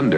[0.00, 0.16] Salut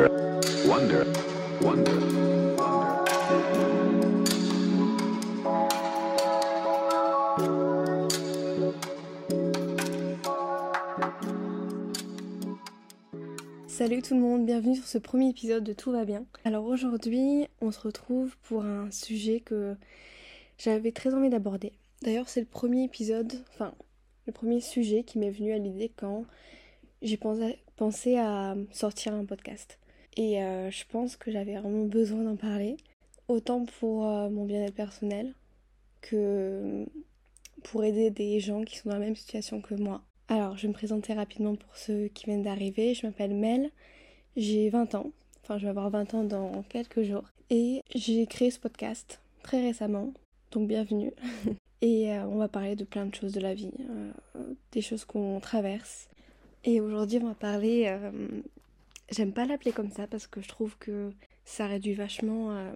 [14.03, 16.27] tout le monde, bienvenue sur ce premier épisode de Tout va bien.
[16.45, 19.75] Alors aujourd'hui, on se retrouve pour un sujet que
[20.59, 21.73] j'avais très envie d'aborder.
[22.03, 23.75] D'ailleurs, c'est le premier épisode, enfin,
[24.29, 26.25] le premier sujet qui m'est venu à l'idée quand
[27.03, 27.59] j'ai pensé,
[28.17, 29.79] à sortir un podcast.
[30.17, 32.77] Et euh, je pense que j'avais vraiment besoin d'en parler,
[33.29, 35.35] autant pour euh, mon bien-être personnel
[36.01, 36.87] que
[37.65, 40.03] pour aider des gens qui sont dans la même situation que moi.
[40.29, 42.95] Alors, je vais me présenter rapidement pour ceux qui viennent d'arriver.
[42.95, 43.71] Je m'appelle Mel,
[44.37, 45.11] j'ai 20 ans,
[45.43, 47.25] enfin je vais avoir 20 ans dans quelques jours.
[47.51, 50.13] Et j'ai créé ce podcast très récemment,
[50.53, 51.13] donc bienvenue.
[51.81, 53.73] Et euh, on va parler de plein de choses de la vie,
[54.71, 56.09] des choses qu'on traverse,
[56.65, 57.87] et aujourd'hui, on va parler.
[57.87, 58.11] Euh,
[59.11, 61.11] j'aime pas l'appeler comme ça parce que je trouve que
[61.45, 62.73] ça réduit vachement, euh,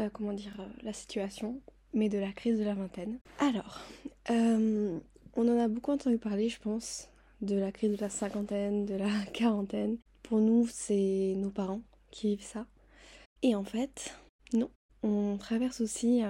[0.00, 1.60] euh, comment dire, la situation,
[1.94, 3.18] mais de la crise de la vingtaine.
[3.38, 3.80] Alors,
[4.28, 7.08] on en a beaucoup entendu parler, je pense,
[7.40, 9.98] de la crise de la cinquantaine, de la quarantaine.
[10.22, 12.66] Pour nous, c'est nos parents qui vivent ça.
[13.42, 14.16] Et en fait,
[14.52, 14.70] non.
[15.02, 16.20] On traverse aussi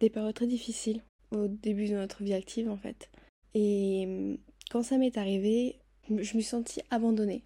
[0.00, 3.08] des périodes très difficiles au début de notre vie active, en fait.
[3.54, 4.38] Et
[4.70, 7.42] quand ça m'est arrivé, je me suis sentie abandonnée.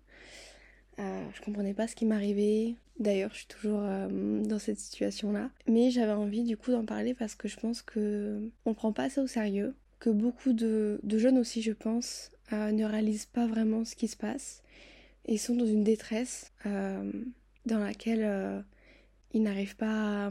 [0.99, 2.75] Euh, je comprenais pas ce qui m'arrivait.
[3.01, 5.51] D'ailleurs, je suis toujours euh, dans cette situation-là.
[5.67, 9.09] Mais j'avais envie du coup d'en parler parce que je pense que on prend pas
[9.09, 9.75] ça au sérieux.
[10.01, 14.17] Que beaucoup de, jeunes aussi, je pense, euh, ne réalisent pas vraiment ce qui se
[14.17, 14.63] passe
[15.27, 17.11] et sont dans une détresse euh,
[17.67, 18.65] dans laquelle
[19.33, 20.31] ils n'arrivent pas à,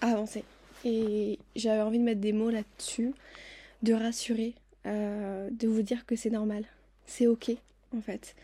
[0.00, 0.44] à, avancer.
[0.84, 3.12] Et j'avais envie de mettre des mots là-dessus,
[3.82, 6.64] de rassurer, de vous dire que c'est normal
[7.06, 7.52] c'est ok
[7.96, 8.34] en fait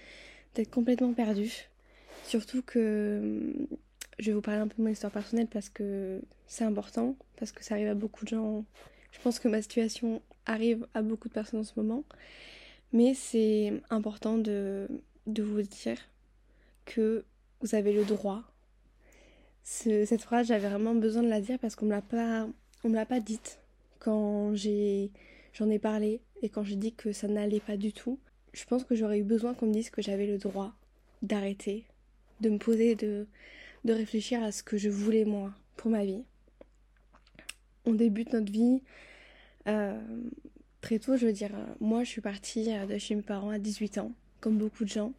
[0.55, 1.69] d'être complètement perdu.
[2.25, 3.53] Surtout que
[4.19, 7.53] je vais vous parler un peu de mon histoire personnelle parce que c'est important, parce
[7.53, 8.64] que ça arrive à beaucoup de gens.
[9.12, 12.04] Je pense que ma situation arrive à beaucoup de personnes en ce moment.
[12.93, 14.88] Mais c'est important de,
[15.27, 15.98] de vous dire
[16.84, 17.25] que
[17.60, 18.42] vous avez le droit.
[19.62, 23.60] cette phrase, j'avais vraiment besoin de la dire parce qu'on on me l'a pas dite
[24.00, 28.19] quand j'en ai parlé et quand j'ai dit que ça n'allait pas du tout
[28.53, 30.72] je pense que j'aurais eu besoin qu'on me dise que j'avais le droit
[31.22, 31.84] d'arrêter,
[32.41, 33.27] de me poser, de,
[33.84, 36.22] de réfléchir à ce que je voulais moi pour ma vie.
[37.84, 38.83] On débute notre vie
[39.66, 39.99] euh,
[40.81, 41.50] très tôt, je veux dire,
[41.81, 45.12] moi je suis partie de chez mes parents à 18 ans, comme beaucoup de gens,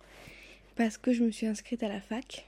[0.75, 2.47] parce que je me suis inscrite à la fac.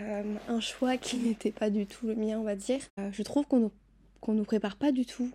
[0.00, 2.80] Euh, un choix qui n'était pas du tout le mien, on va dire.
[2.98, 3.70] Euh, je trouve qu'on
[4.28, 5.30] ne nous prépare pas du tout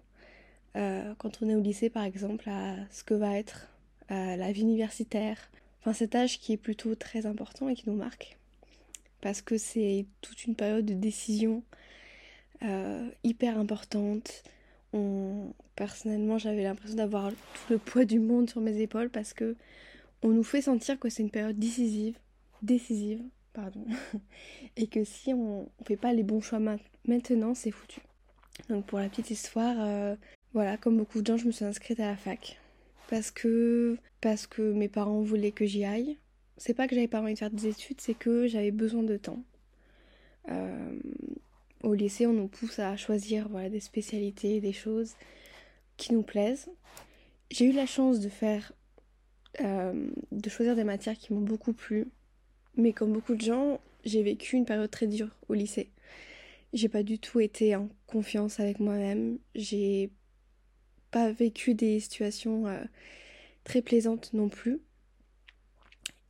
[1.18, 3.68] quand on est au lycée, par exemple, à ce que va être
[4.10, 5.38] la vie universitaire.
[5.82, 8.38] Enfin, cet âge qui est plutôt très important et qui nous marque.
[9.22, 11.64] Parce que c'est toute une période de décision
[12.64, 14.44] euh, hyper importante.
[14.94, 15.54] On...
[15.76, 19.56] Personnellement, j'avais l'impression d'avoir tout le poids du monde sur mes épaules parce que
[20.24, 22.18] on nous fait sentir que c'est une période décisive,
[22.64, 23.22] décisive,
[23.54, 23.86] pardon,
[24.76, 26.60] et que si on, ne fait pas les bons choix
[27.06, 28.02] maintenant, c'est foutu.
[28.70, 30.16] Donc pour la petite histoire, euh,
[30.54, 32.58] voilà, comme beaucoup de gens, je me suis inscrite à la fac
[33.08, 36.18] parce que parce que mes parents voulaient que j'y aille.
[36.58, 39.16] C'est pas que j'avais pas envie de faire des études, c'est que j'avais besoin de
[39.16, 39.44] temps.
[40.50, 41.00] Euh,
[41.84, 45.14] au lycée, on nous pousse à choisir des spécialités, des choses
[45.98, 46.70] qui nous plaisent.
[47.52, 48.74] J'ai eu la chance de faire,
[49.62, 52.08] euh, de choisir des matières qui m'ont beaucoup plu,
[52.76, 55.92] mais comme beaucoup de gens, j'ai vécu une période très dure au lycée.
[56.74, 59.38] J'ai pas du tout été en confiance avec moi-même.
[59.56, 60.12] J'ai
[61.12, 62.84] pas vécu des situations euh,
[63.64, 64.80] très plaisantes non plus.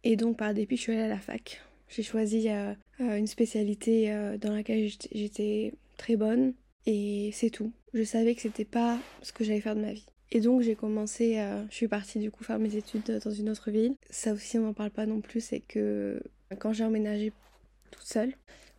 [0.04, 1.62] Et donc par dépit, je suis allée à la fac.
[1.90, 6.54] J'ai choisi euh, euh, une spécialité dans laquelle j'étais très bonne
[6.86, 7.72] et c'est tout.
[7.94, 10.06] Je savais que c'était pas ce que j'allais faire de ma vie.
[10.32, 11.36] Et donc j'ai commencé,
[11.70, 13.96] je suis partie du coup faire mes études dans une autre ville.
[14.10, 16.22] Ça aussi on n'en parle pas non plus, c'est que
[16.60, 17.32] quand j'ai emménagé
[17.92, 18.34] toute seule,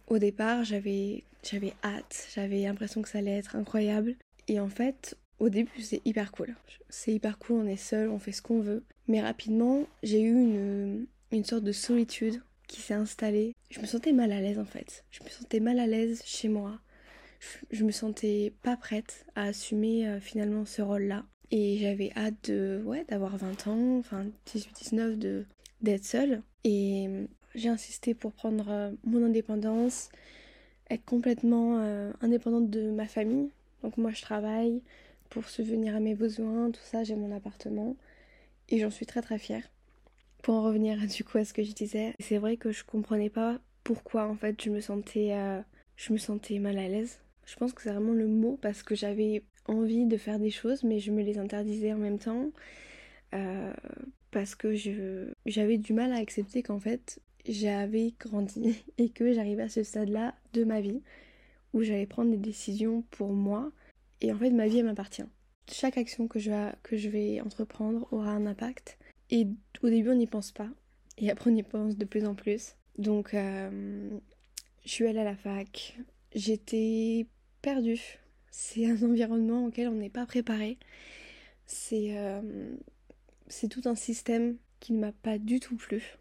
[0.08, 4.16] au départ j'avais j'avais hâte, j'avais l'impression que ça allait être incroyable.
[4.48, 6.54] Et en fait, au début, c'est hyper cool.
[6.88, 8.84] C'est hyper cool, on est seul, on fait ce qu'on veut.
[9.06, 13.54] Mais rapidement, j'ai eu une, une sorte de solitude qui s'est installée.
[13.70, 15.04] Je me sentais mal à l'aise en fait.
[15.10, 16.78] Je me sentais mal à l'aise chez moi.
[17.70, 21.24] Je, me sentais pas prête à assumer euh, finalement ce rôle-là.
[21.50, 25.46] Et j'avais hâte de, ouais, d'avoir 20 ans, enfin 18-19, de,
[25.80, 26.42] d'être seule.
[26.64, 30.10] Et euh, j'ai insisté pour prendre euh, mon indépendance,
[30.90, 31.78] être complètement
[32.22, 33.50] indépendante de ma famille.
[33.82, 34.82] Donc moi je travaille,
[35.30, 37.96] pour subvenir à mes besoins, tout ça, j'ai mon appartement
[38.68, 39.62] et j'en suis très très fière.
[40.42, 43.30] Pour en revenir du coup à ce que je disais, c'est vrai que je comprenais
[43.30, 45.60] pas pourquoi en fait je me sentais, euh,
[45.96, 47.20] je me sentais mal à l'aise.
[47.46, 50.82] Je pense que c'est vraiment le mot parce que j'avais envie de faire des choses
[50.84, 52.50] mais je me les interdisais en même temps.
[53.34, 53.72] Euh,
[54.30, 54.74] parce que
[55.46, 60.34] j'avais du mal à accepter qu'en fait j'avais grandi et que j'arrivais à ce stade-là
[60.52, 61.02] de ma vie
[61.72, 63.70] où j'allais prendre des décisions pour moi
[64.20, 65.24] et en fait ma vie elle m'appartient.
[65.70, 66.50] Chaque action que je,
[66.82, 68.98] que je vais entreprendre aura un impact
[69.30, 69.46] et
[69.82, 70.68] au début on n'y pense pas
[71.18, 72.74] et après on y pense de plus en plus.
[72.96, 74.10] Donc euh,
[74.84, 75.98] je suis allée à la fac,
[76.34, 77.26] j'étais
[77.62, 78.18] perdue.
[78.50, 80.78] C'est un environnement auquel on n'est pas préparé.
[81.66, 82.74] C'est euh,
[83.70, 86.16] tout un système qui ne m'a pas du tout plu.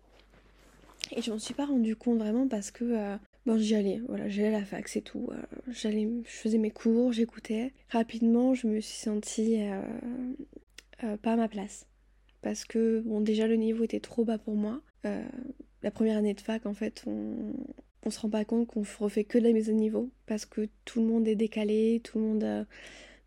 [1.15, 3.17] Et je m'en suis pas rendu compte vraiment parce que euh,
[3.47, 5.29] bon j'y allais, voilà, j'allais à la fac, c'est tout.
[5.31, 7.73] Euh, j'allais, je faisais mes cours, j'écoutais.
[7.89, 11.87] Rapidement, je me suis sentie euh, pas à ma place.
[12.41, 14.81] Parce que bon déjà le niveau était trop bas pour moi.
[15.83, 17.53] la première année de fac en fait on,
[18.03, 20.69] on se rend pas compte qu'on refait que de la mise au niveau parce que
[20.85, 22.65] tout le monde est décalé, tout le monde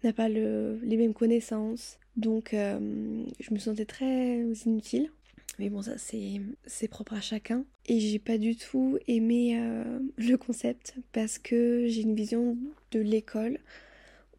[0.05, 1.99] n'a pas les mêmes connaissances.
[2.17, 5.11] Donc euh, je me sentais très inutile.
[5.61, 7.67] Mais bon, ça c'est propre à chacun.
[7.85, 12.57] Et j'ai pas du tout aimé euh, le concept parce que j'ai une vision
[12.93, 13.59] de l'école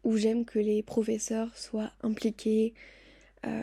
[0.02, 2.74] où j'aime que les professeurs soient impliqués,
[3.46, 3.62] euh,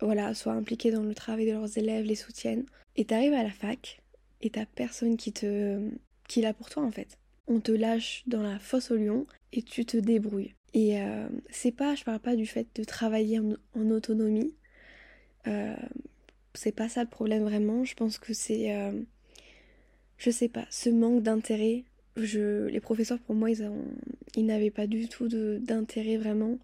[0.00, 2.64] voilà, soient impliqués dans le travail de leurs élèves, les soutiennent.
[2.94, 4.00] Et t'arrives à la fac
[4.40, 5.80] et t'as personne qui te,
[6.28, 7.18] qui là pour toi en fait.
[7.48, 10.54] On te lâche dans la fosse au lion et tu te débrouilles.
[10.74, 14.54] Et euh, c'est pas, je parle pas du fait de travailler en, autonomie.
[16.54, 17.84] C'est pas ça le problème vraiment.
[17.84, 18.92] Je pense que c'est, euh,
[20.18, 21.84] je sais pas, ce manque d'intérêt.
[22.16, 23.70] Je, les professeurs pour moi, ils,
[24.36, 26.58] ils n'avaient pas du tout d'intérêt vraiment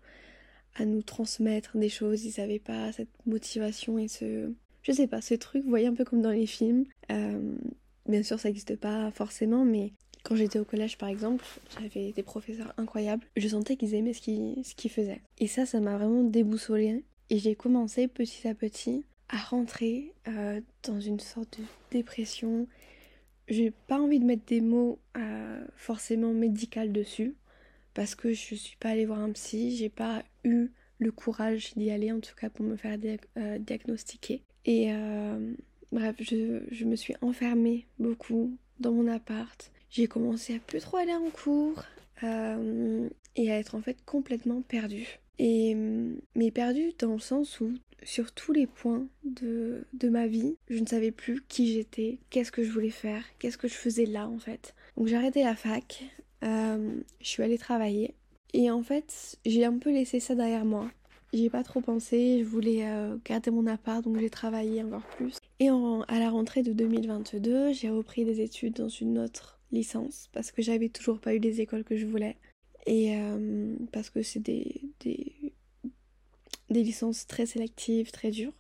[0.75, 2.25] à nous transmettre des choses.
[2.25, 4.51] Ils avaient pas cette motivation et ce,
[4.83, 5.63] je sais pas, ce truc.
[5.63, 6.85] Vous voyez un peu comme dans les films.
[7.09, 9.93] bien sûr, ça n'existe pas forcément, mais
[10.27, 11.45] quand j'étais au collège par exemple,
[11.81, 13.25] j'avais des professeurs incroyables.
[13.37, 15.23] Je sentais qu'ils aimaient ce qu'ils faisaient.
[15.39, 17.05] Et ça, ça m'a vraiment déboussolée.
[17.31, 22.69] Et j'ai commencé petit à petit à rentrer euh, dans une sorte de dépression.
[23.49, 27.35] J'ai pas envie de mettre des mots euh, forcément médical dessus
[27.95, 30.69] parce que je suis pas allée voir un psy, j'ai pas eu
[30.99, 32.99] le courage d'y aller en tout cas pour me faire
[33.37, 34.43] euh, diagnostiquer.
[34.65, 34.91] Et
[35.93, 41.15] bref, je, me suis enfermée beaucoup dans mon appart j'ai commencé à plus trop aller
[41.15, 41.85] en cours
[43.37, 45.21] et à être en fait complètement perdue.
[45.39, 45.75] Et,
[46.35, 47.73] mais perdue dans le sens où
[48.03, 52.53] sur tous les points de, de ma vie, je ne savais plus qui j'étais, qu'est-ce
[52.53, 54.75] que je voulais faire, qu'est-ce que je faisais là en fait.
[54.97, 56.05] Donc j'ai arrêté la fac,
[56.45, 58.15] euh, je suis allée travailler
[58.55, 60.91] et en fait j'ai un peu laissé ça derrière moi.
[61.33, 65.37] J'ai pas trop pensé, je voulais euh, garder mon appart donc j'ai travaillé encore plus.
[65.59, 70.53] Et à la rentrée de 2022, j'ai repris des études dans une autre licence parce
[70.53, 72.37] que j'avais toujours pas eu les écoles que je voulais
[72.87, 75.53] et euh, parce que c'est des, des,
[76.71, 78.55] des, licences très sélectives, très dures.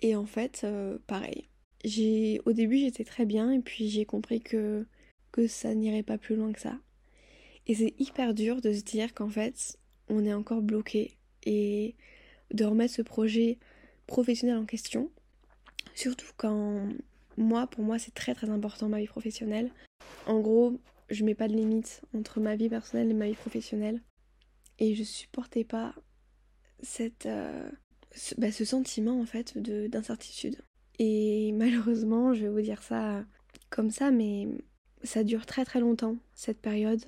[0.00, 1.48] Et en fait, euh, pareil.
[1.84, 4.86] J'ai, au début, j'étais très bien et puis j'ai compris que,
[5.32, 6.78] que ça n'irait pas plus loin que ça.
[7.66, 9.78] Et c'est hyper dur de se dire qu'en fait,
[10.08, 11.94] on est encore bloqué et
[12.52, 13.58] de remettre ce projet
[14.06, 15.10] professionnel en question.
[15.94, 16.88] Surtout quand
[17.36, 19.70] moi, pour moi, c'est très très important ma vie professionnelle.
[20.26, 20.78] En gros,
[21.10, 24.02] je mets pas de limite entre ma vie personnelle et ma vie professionnelle.
[24.78, 25.94] Et je supportais pas
[26.82, 27.68] cette, euh,
[28.38, 30.56] bah, ce, sentiment en fait d'incertitude.
[30.98, 33.24] Et malheureusement, je vais vous dire ça
[33.70, 34.48] comme ça, mais
[35.02, 37.04] ça dure très très longtemps, cette période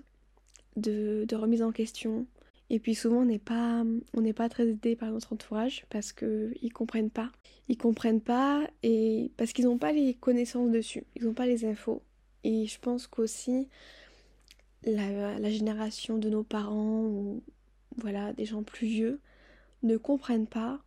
[0.76, 2.26] de, de remise en question.
[2.68, 6.12] Et puis souvent, on n'est pas, on n'est pas très aidé par notre entourage parce
[6.12, 7.30] qu'ils comprennent pas.
[7.68, 11.64] Ils comprennent pas et parce qu'ils n'ont pas les connaissances dessus, ils n'ont pas les
[11.64, 12.02] infos.
[12.47, 13.67] Et je pense qu'aussi
[14.85, 17.43] la, génération de nos parents ou
[17.97, 19.21] voilà des gens plus vieux
[19.83, 20.81] ne comprennent pas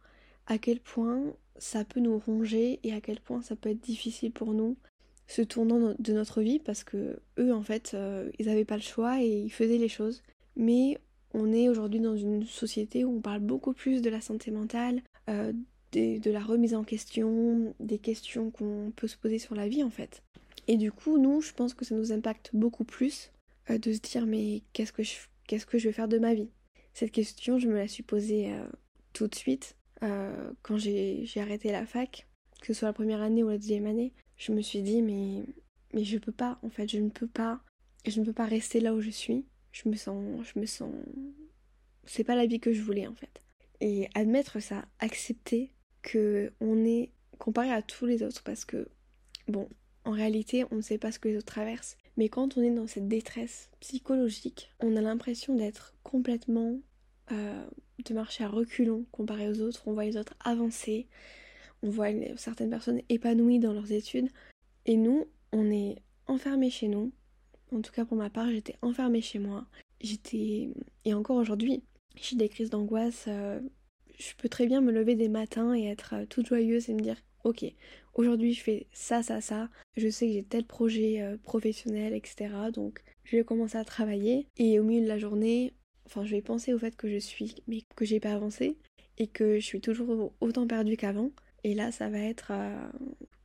[0.47, 1.21] à quel point
[1.57, 4.77] ça peut nous ronger et à quel point ça peut être difficile pour nous
[5.27, 8.81] ce tournant de notre vie parce que eux en fait euh, ils n'avaient pas le
[8.81, 10.23] choix et ils faisaient les choses
[10.55, 10.97] mais
[11.33, 15.01] on est aujourd'hui dans une société où on parle beaucoup plus de la santé mentale,
[15.29, 15.51] euh,
[15.91, 19.89] de la remise en question, des questions qu'on peut se poser sur la vie en
[19.89, 20.23] fait.
[20.69, 23.31] Et du coup, nous, je pense que ça nous impacte beaucoup plus
[23.71, 25.15] euh, de se dire mais qu'est-ce que je
[25.47, 26.51] qu'est-ce vais faire de ma vie?
[26.93, 28.67] Cette question, je me la suis posée euh,
[29.11, 32.27] tout de suite euh, quand j'ai arrêté la fac,
[32.61, 34.13] que ce soit la première année ou la deuxième année.
[34.37, 35.43] Je me suis dit mais
[35.95, 37.61] mais je peux pas en fait, je ne peux pas
[38.05, 39.45] je ne peux pas rester là où je suis.
[39.71, 40.93] Je me sens je me sens
[42.05, 43.41] c'est pas la vie que je voulais en fait.
[43.81, 45.71] Et admettre ça, accepter
[46.03, 47.09] que on est
[47.39, 48.87] comparé à tous les autres parce que
[49.47, 49.67] bon,
[50.09, 51.95] en réalité, on ne sait pas ce que les autres traversent.
[52.17, 56.79] Mais quand on est dans cette détresse psychologique, on a l'impression d'être complètement.
[57.31, 57.63] Euh,
[58.03, 59.83] de marcher à reculons comparé aux autres.
[59.85, 61.07] On voit les autres avancer.
[61.83, 64.29] On voit certaines personnes épanouies dans leurs études.
[64.87, 67.11] Et nous, on est enfermés chez nous.
[67.71, 69.67] En tout cas, pour ma part, j'étais enfermée chez moi.
[70.01, 70.69] J'étais.
[71.05, 71.83] Et encore aujourd'hui,
[72.15, 73.25] j'ai des crises d'angoisse.
[73.27, 73.59] Euh,
[74.17, 77.01] je peux très bien me lever des matins et être euh, toute joyeuse et me
[77.01, 77.65] dire ok,
[78.15, 82.49] aujourd'hui je fais ça, ça, ça, je sais que j'ai tel projet euh, professionnel, etc.
[82.73, 85.73] Donc je vais commencer à travailler et au milieu de la journée,
[86.05, 88.77] enfin je vais penser au fait que je suis, mais que j'ai pas avancé
[89.17, 91.31] et que je suis toujours autant perdue qu'avant.
[91.63, 92.87] Et là, ça va être euh,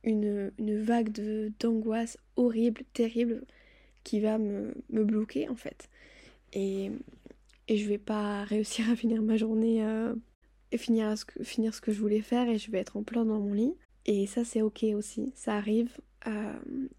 [0.03, 1.11] une, vague
[1.59, 3.43] d'angoisse horrible, terrible,
[4.03, 5.89] qui va me, me, bloquer en fait.
[6.53, 6.91] Et,
[7.67, 10.15] et je vais pas réussir à finir ma journée euh,
[10.71, 13.03] et finir, ce que, finir ce que je voulais faire et je vais être en
[13.03, 13.73] plein dans mon lit.
[14.05, 15.31] Et ça, c'est ok aussi.
[15.35, 15.89] Ça arrive,
[16.27, 16.53] euh,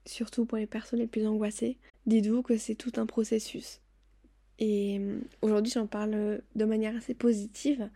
[0.05, 1.77] surtout pour les personnes les plus angoissées.
[2.07, 3.81] Dites-vous que c'est tout un processus.
[4.59, 7.89] Et euh, aujourd'hui, j'en parle de manière assez positive,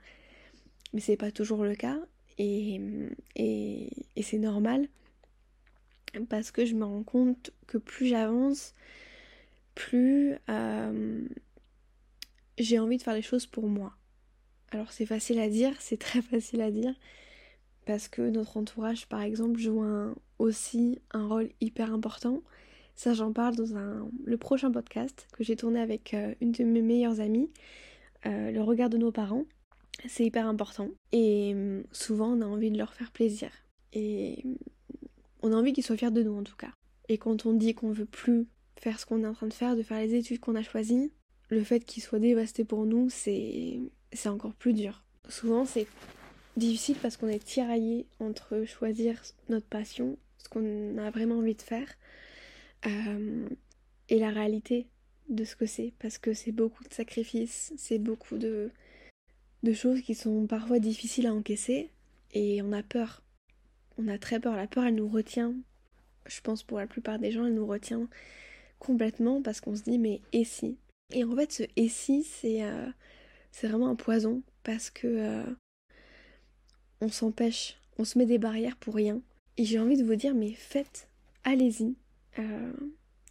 [0.92, 1.98] mais c'est pas toujours le cas.
[2.38, 2.80] Et,
[3.36, 4.88] et, et c'est normal
[6.28, 8.74] parce que je me rends compte que plus j'avance,
[9.74, 11.26] plus euh,
[12.58, 13.94] j'ai envie de faire les choses pour moi.
[14.70, 16.94] Alors c'est facile à dire, c'est très facile à dire,
[17.90, 19.82] parce que notre entourage, par exemple, joue
[20.38, 22.40] aussi un rôle hyper important.
[22.94, 26.62] Ça, j'en parle dans un, le prochain podcast que j'ai tourné avec euh, une de
[26.62, 27.50] mes meilleures amies,
[28.26, 29.44] euh, le regard de nos parents.
[30.06, 30.90] C'est hyper important.
[31.10, 33.50] Et hum, souvent, on a envie de leur faire plaisir.
[33.92, 34.56] Et hum,
[35.42, 36.70] on a envie qu'ils soient fiers de nous, en tout cas.
[37.08, 39.74] Et quand on dit qu'on veut plus faire ce qu'on est en train de faire,
[39.74, 41.10] de faire les études qu'on a choisies,
[41.48, 43.80] le fait qu'ils soient dévastés pour nous, c'est
[44.26, 45.02] encore plus dur.
[45.28, 45.88] Souvent, c'est
[46.56, 51.62] difficile parce qu'on est tiraillé entre choisir notre passion, ce qu'on a vraiment envie de
[51.62, 51.88] faire,
[52.86, 53.48] euh,
[54.08, 54.86] et la réalité
[55.28, 58.70] de ce que c'est, parce que c'est beaucoup de sacrifices, c'est beaucoup de,
[59.74, 61.90] choses qui sont parfois difficiles à encaisser,
[62.32, 63.22] et on a peur.
[63.98, 64.56] On a très peur.
[64.56, 65.54] La peur, elle nous retient.
[66.26, 68.08] Je pense pour la plupart des gens, elle nous retient
[68.78, 70.78] complètement parce qu'on se dit mais et si?
[71.12, 72.86] Et en fait, ce et si, c'est euh,
[73.50, 75.44] c'est vraiment un poison parce que euh,
[77.00, 79.20] on s'empêche, on se met des barrières pour rien.
[79.56, 81.08] Et j'ai envie de vous dire, mais faites,
[81.44, 81.94] allez-y,
[82.38, 82.72] euh,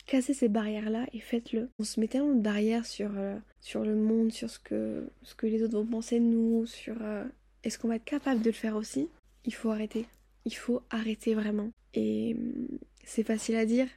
[0.06, 1.70] cassez ces barrières-là et faites-le.
[1.80, 5.36] On se met tellement de barrières sur, euh, sur le monde, sur ce que, ce
[5.36, 7.26] que les autres vont penser de nous, sur euh,
[7.64, 9.08] est-ce qu'on va être capable de le faire aussi?
[9.46, 10.06] Il faut arrêter.
[10.46, 11.70] Il faut arrêter vraiment.
[11.94, 13.88] Et hum, c'est facile à dire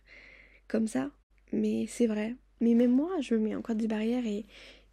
[0.69, 1.11] comme ça,
[1.53, 2.35] mais c'est vrai.
[2.61, 4.47] Mais même moi, je me mets encore des barrières et,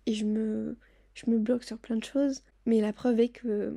[0.06, 0.76] et je, me,
[1.14, 2.42] je me bloque sur plein de choses.
[2.66, 3.74] Mais la preuve est que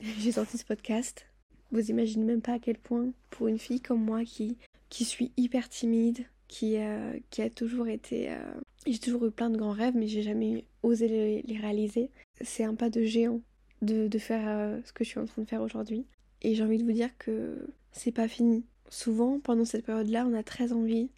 [0.00, 1.26] j'ai sorti ce podcast.
[1.72, 4.56] Vous imaginez même pas à quel point, pour une fille comme moi qui,
[4.88, 8.30] qui suis hyper timide, qui, euh, qui a toujours été.
[8.30, 8.54] Euh,
[8.86, 12.10] j'ai toujours eu plein de grands rêves, mais j'ai jamais osé les, réaliser.
[12.40, 13.40] C'est un pas de géant
[13.82, 16.06] de, de faire euh, ce que je suis en train de faire aujourd'hui.
[16.42, 18.64] Et j'ai envie de vous dire que c'est pas fini.
[18.88, 21.10] Souvent, pendant cette période-là, on a très envie.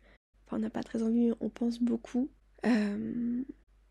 [0.46, 2.28] Enfin, on n'a pas très envie, on pense beaucoup.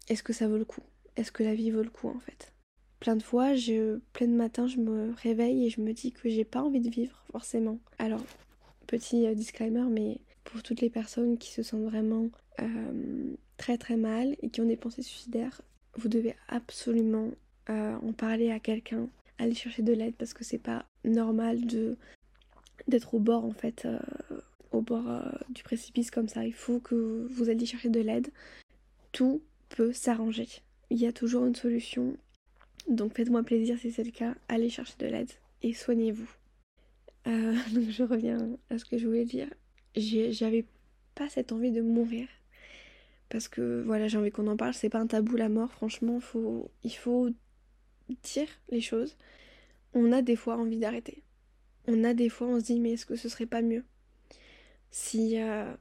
[0.08, 0.82] Est-ce que ça vaut le coup?
[1.15, 2.55] Est-ce que la vie vaut le coup en fait?
[3.00, 6.30] Plein de fois, je, plein de matins, je me réveille et je me dis que
[6.30, 7.80] j'ai pas envie de vivre forcément.
[8.00, 8.24] Alors,
[8.88, 12.30] petit euh, disclaimer, mais pour toutes les personnes qui se sentent vraiment
[12.62, 15.62] euh, très très mal et qui ont des pensées suicidaires,
[15.98, 17.32] vous devez absolument
[17.70, 21.98] euh, en parler à quelqu'un, aller chercher de l'aide parce que c'est pas normal de
[22.88, 23.88] d'être au bord en fait,
[24.72, 25.06] au bord
[25.50, 26.46] du précipice comme ça.
[26.46, 28.28] Il faut que vous alliez chercher de l'aide.
[29.12, 30.48] Tout peut s'arranger.
[30.92, 32.16] Il y a toujours une solution
[32.88, 36.30] donc faites-moi plaisir si c'est le cas, allez chercher de l'aide et soignez-vous.
[37.27, 39.48] Euh, donc je reviens à ce que je voulais dire.
[39.96, 40.65] J'avais
[41.15, 42.27] pas cette envie de mourir.
[43.30, 46.20] Parce que voilà, j'ai envie qu'on en parle, c'est pas un tabou la mort, franchement,
[46.20, 47.30] faut, il faut
[48.24, 49.18] dire les choses.
[49.94, 51.24] On a des fois envie d'arrêter.
[51.88, 53.84] On a des fois, on se dit, mais est-ce que ce serait pas mieux
[54.92, 55.74] si, euh,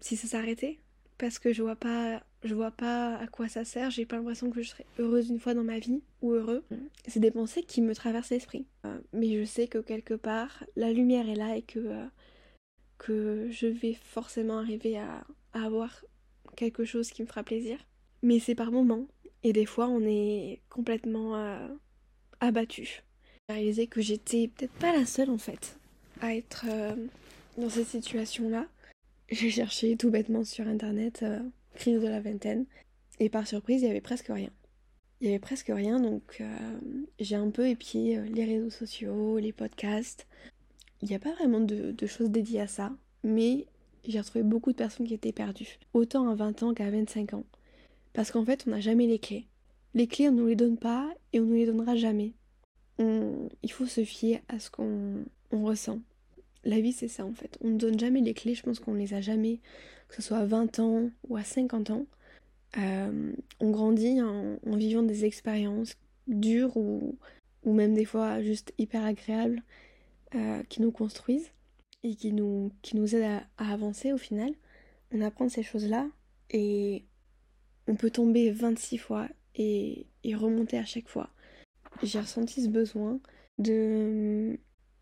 [0.00, 0.78] si ça s'arrêtait?
[1.18, 4.50] Parce que je vois pas je vois pas à quoi ça sert, j'ai pas l'impression
[4.50, 6.64] que je serai heureuse une fois dans ma vie, ou heureux.
[7.06, 8.66] C'est des pensées qui me traversent l'esprit.
[8.84, 12.06] Euh, mais je sais que quelque part, la lumière est là et que, euh,
[12.98, 16.04] que je vais forcément arriver à, avoir
[16.54, 17.78] quelque chose qui me fera plaisir.
[18.22, 19.06] Mais c'est par moments,
[19.42, 21.68] et des fois on est complètement euh,
[22.40, 23.02] abattu.
[23.48, 25.78] J'ai réalisé que j'étais peut-être pas la seule en fait
[26.20, 26.64] à être
[27.58, 28.66] dans cette situation-là.
[29.30, 31.24] J'ai cherché tout bêtement sur internet
[31.76, 32.66] crise de la vingtaine.
[33.20, 34.50] Et par surprise, il y avait presque rien.
[35.20, 36.78] Il y avait presque rien, donc euh,
[37.20, 40.26] j'ai un peu épié euh, les réseaux sociaux, les podcasts.
[41.00, 42.92] Il n'y a pas vraiment de, choses dédiées à ça,
[43.22, 43.66] mais
[44.06, 47.44] j'ai retrouvé beaucoup de personnes qui étaient perdues, autant à 20 ans qu'à 25 ans.
[48.12, 49.46] Parce qu'en fait, on n'a jamais les clés.
[49.94, 52.32] Les clés, on ne nous les donne pas et on ne nous les donnera jamais.
[52.98, 56.00] Il faut se fier à ce qu'on ressent.
[56.66, 57.56] La vie, c'est ça en fait.
[57.62, 59.60] On ne donne jamais les clés, je pense qu'on ne les a jamais,
[60.08, 62.06] que ce soit à 20 ans ou à 50 ans.
[62.76, 65.96] Euh, on grandit en, vivant des expériences
[66.26, 67.16] dures ou,
[67.62, 69.62] ou, même des fois juste hyper agréables
[70.34, 71.52] euh, qui nous construisent
[72.02, 74.50] et qui nous, qui nous aident à, avancer au final.
[75.12, 76.08] On apprend ces choses-là
[76.50, 77.04] et
[77.86, 81.30] on peut tomber 26 fois et, et remonter à chaque fois.
[82.02, 83.20] J'ai ressenti ce besoin
[83.58, 84.58] de,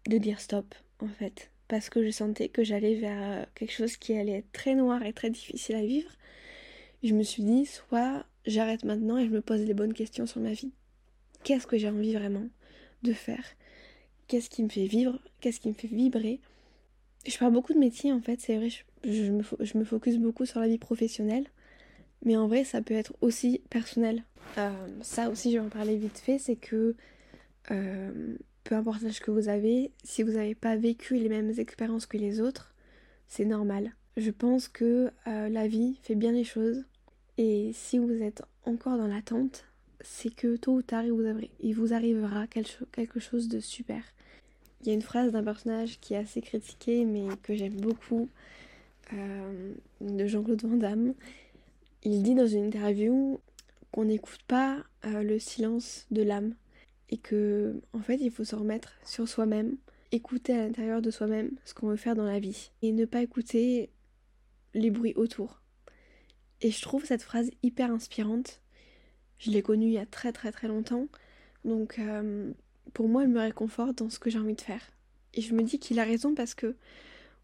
[0.06, 4.16] de dire stop en fait parce que je sentais que j'allais vers quelque chose qui
[4.16, 6.10] allait être très noir et très difficile à vivre.
[7.02, 10.40] Je me suis dit, soit j'arrête maintenant et je me pose les bonnes questions sur
[10.40, 10.72] ma vie.
[11.42, 12.46] Qu'est-ce que j'ai envie vraiment
[13.02, 13.44] de faire?
[14.28, 15.18] Qu'est-ce qui me fait vivre?
[15.40, 16.40] Qu'est-ce qui me fait vibrer?
[17.26, 18.68] Je parle beaucoup de métiers en fait, c'est vrai,
[19.02, 21.46] je, me, je, me, focus beaucoup sur la vie professionnelle,
[22.22, 24.24] mais en vrai ça peut être aussi personnel.
[24.58, 26.94] Euh, ça aussi je vais en parler vite fait, c'est que
[27.70, 32.06] euh, peu importe l'âge que vous avez, si vous n'avez pas vécu les mêmes expériences
[32.06, 32.74] que les autres,
[33.28, 33.92] c'est normal.
[34.16, 36.84] Je pense que euh, la vie fait bien les choses
[37.36, 39.66] et si vous êtes encore dans l'attente,
[40.00, 44.02] c'est que tôt ou tard il vous, arrivera quelque chose de super.
[44.80, 48.28] Il y a une phrase d'un personnage qui est assez critiqué mais que j'aime beaucoup,
[49.12, 51.14] euh, de Jean-Claude Van Damme.
[52.02, 53.40] Il dit dans une interview
[53.92, 56.54] qu'on n'écoute pas euh, le silence de l'âme
[57.10, 59.76] et que en fait il faut se remettre sur soi-même,
[60.12, 63.22] écouter à l'intérieur de soi-même ce qu'on veut faire dans la vie et ne pas
[63.22, 63.90] écouter
[64.74, 65.60] les bruits autour.
[66.60, 68.60] Et je trouve cette phrase hyper inspirante.
[69.38, 71.08] Je l'ai connue il y a très très très longtemps.
[71.64, 72.52] Donc euh,
[72.92, 74.82] pour moi elle me réconforte dans ce que j'ai envie de faire.
[75.34, 76.76] Et je me dis qu'il a raison parce que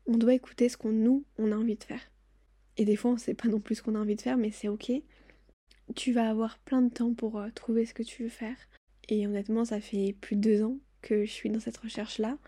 [0.07, 2.02] on doit écouter ce qu'on nous on a envie de faire.
[2.76, 4.50] Et des fois on sait pas non plus ce qu'on a envie de faire mais
[4.50, 4.93] c'est ok.
[5.97, 8.57] Tu vas avoir plein de temps pour euh, trouver ce que tu veux faire.
[9.11, 12.38] Et honnêtement, ça fait plus de deux ans que je suis dans cette recherche-là.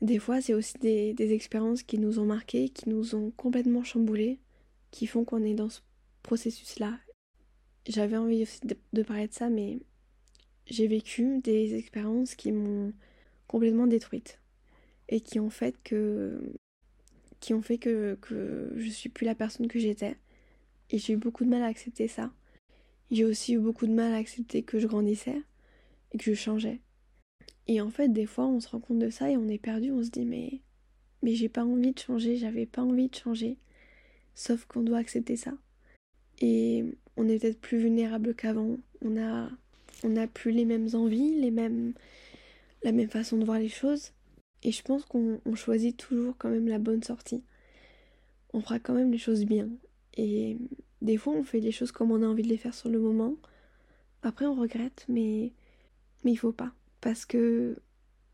[0.00, 4.38] Des fois, c'est aussi des, expériences qui nous ont marqués, qui nous ont complètement chamboulés,
[4.92, 5.80] qui font qu'on est dans ce
[6.22, 6.98] processus-là.
[7.88, 8.60] J'avais envie aussi
[8.92, 9.80] de, parler de ça, mais
[10.66, 12.92] j'ai vécu des expériences qui m'ont
[13.48, 14.40] complètement détruite
[15.08, 16.40] et qui ont fait que
[17.40, 20.16] qui ont fait que, que je suis plus la personne que j'étais
[20.90, 22.32] et j'ai eu beaucoup de mal à accepter ça.
[23.10, 25.42] J'ai aussi eu beaucoup de mal à accepter que je grandissais
[26.12, 26.80] et que je changeais.
[27.68, 29.92] Et en fait, des fois, on se rend compte de ça et on est perdu,
[29.92, 30.60] on se dit mais
[31.22, 33.56] mais j'ai pas envie de changer, j'avais pas envie de changer.
[34.34, 35.52] Sauf qu'on doit accepter ça.
[36.40, 36.84] Et
[37.16, 38.78] on est peut-être plus vulnérable qu'avant.
[39.02, 39.50] On a
[40.04, 41.92] on a plus les mêmes envies, les mêmes
[42.82, 44.12] la même façon de voir les choses.
[44.64, 47.42] Et je pense qu'on choisit toujours quand même la bonne sortie.
[48.52, 49.68] On fera quand même les choses bien.
[50.16, 50.56] Et
[51.00, 53.00] des fois, on fait les choses comme on a envie de les faire sur le
[53.00, 53.34] moment.
[54.22, 55.52] Après, on regrette, mais
[56.24, 56.72] mais il faut pas.
[57.00, 57.76] Parce que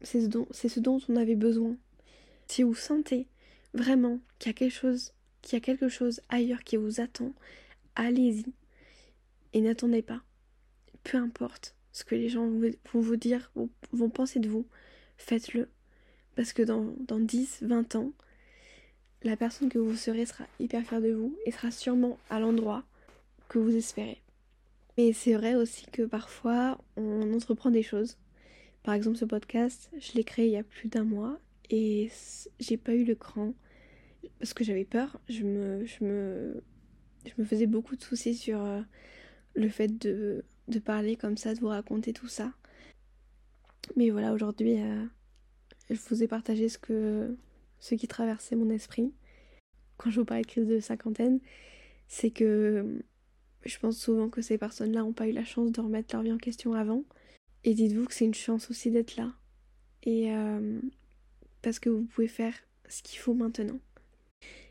[0.03, 1.77] c'est ce, dont, on avait besoin.
[2.47, 3.27] Si vous sentez
[3.75, 7.33] vraiment qu'il y a quelque chose, qu'il y a quelque chose ailleurs qui vous attend,
[7.95, 8.47] allez-y.
[9.53, 10.23] Et n'attendez pas.
[11.05, 13.51] Peu importe ce que les gens vont vous dire,
[13.93, 14.67] vont penser de vous,
[15.17, 15.69] faites-le.
[16.37, 18.13] Parce que dans, dans 10, 20 ans,
[19.23, 22.85] la personne que vous serez sera hyper fière de vous et sera sûrement à l'endroit
[23.49, 24.21] que vous espérez.
[24.99, 28.17] Mais c'est vrai aussi que parfois on entreprend des choses.
[28.83, 31.39] Par exemple, ce podcast, je l'ai créé il y a plus d'un mois
[31.71, 32.11] et
[32.59, 33.55] j'ai pas eu le cran
[34.41, 35.21] parce que j'avais peur.
[35.29, 36.65] Je me, je, me,
[37.25, 38.81] je me faisais beaucoup de soucis sur euh,
[39.55, 42.53] le fait de, de parler comme ça, de vous raconter tout ça.
[43.95, 45.05] Mais voilà, aujourd'hui, euh,
[45.91, 47.37] je vous ai partagé ce, que,
[47.79, 49.13] ce qui traversait mon esprit
[49.97, 51.39] quand je vous parlais de crise de cinquantaine.
[52.09, 53.01] C'est que
[53.65, 56.33] je pense souvent que ces personnes-là n'ont pas eu la chance de remettre leur vie
[56.33, 57.05] en question avant.
[57.65, 59.33] Et dites-vous que c'est une chance aussi d'être là.
[60.05, 60.81] Et euh,
[61.63, 62.55] parce que vous pouvez faire
[62.89, 63.79] ce qu'il faut maintenant.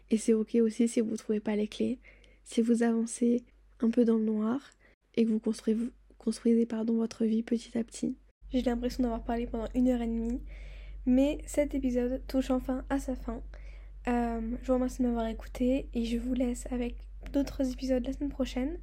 [0.09, 1.99] Et c'est ok aussi si vous ne trouvez pas les clés,
[2.43, 3.43] si vous avancez
[3.81, 4.71] un peu dans le noir
[5.15, 8.15] et que vous construisez, pardon, votre vie petit à petit.
[8.53, 10.39] J'ai l'impression d'avoir parlé pendant une heure et demie,
[11.05, 13.41] mais cet épisode touche enfin à sa fin.
[14.07, 16.95] Euh, je vous remercie de m'avoir écouté et je vous laisse avec
[17.31, 18.77] d'autres épisodes la semaine prochaine.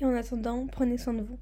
[0.00, 1.38] Et en attendant, prenez soin de vous.